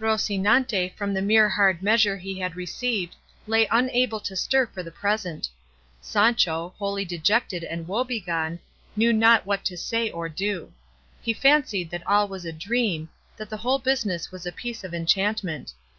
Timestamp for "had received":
2.38-3.14